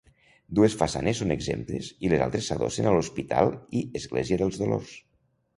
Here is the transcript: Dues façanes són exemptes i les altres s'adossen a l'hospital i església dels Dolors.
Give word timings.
Dues 0.59 0.75
façanes 0.79 1.19
són 1.23 1.33
exemptes 1.35 1.91
i 2.07 2.11
les 2.13 2.25
altres 2.27 2.47
s'adossen 2.53 2.89
a 2.93 2.97
l'hospital 2.97 3.55
i 3.81 3.85
església 4.01 4.43
dels 4.45 4.63
Dolors. 4.65 4.99